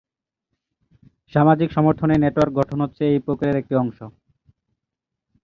সামাজিক 1.33 1.69
সমর্থনের 1.71 2.21
নেটওয়ার্ক 2.23 2.53
গঠন 2.59 2.77
হচ্ছে 2.83 3.03
এই 3.07 3.19
প্রক্রিয়ার 3.25 3.59
একটি 3.61 3.73
অংশ। 3.75 3.99